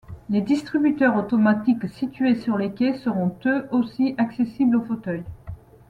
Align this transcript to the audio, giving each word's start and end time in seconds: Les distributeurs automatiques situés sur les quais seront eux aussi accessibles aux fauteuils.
Les 0.31 0.41
distributeurs 0.41 1.15
automatiques 1.15 1.87
situés 1.87 2.33
sur 2.33 2.57
les 2.57 2.71
quais 2.73 2.97
seront 2.97 3.37
eux 3.45 3.67
aussi 3.69 4.15
accessibles 4.17 4.77
aux 4.77 4.83
fauteuils. 4.85 5.23